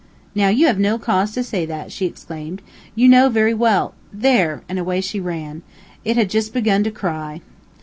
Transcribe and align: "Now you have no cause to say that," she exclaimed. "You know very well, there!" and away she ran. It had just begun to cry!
"Now 0.33 0.47
you 0.49 0.65
have 0.65 0.79
no 0.79 0.97
cause 0.97 1.31
to 1.33 1.43
say 1.43 1.63
that," 1.67 1.91
she 1.91 2.07
exclaimed. 2.07 2.63
"You 2.95 3.07
know 3.07 3.29
very 3.29 3.53
well, 3.53 3.93
there!" 4.11 4.63
and 4.67 4.79
away 4.79 4.99
she 4.99 5.19
ran. 5.19 5.61
It 6.03 6.17
had 6.17 6.31
just 6.31 6.53
begun 6.55 6.83
to 6.85 6.89
cry! 6.89 7.41